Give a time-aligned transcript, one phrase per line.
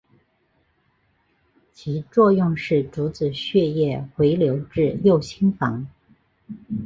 [1.73, 5.87] 其作用是阻止血液回流至右心房。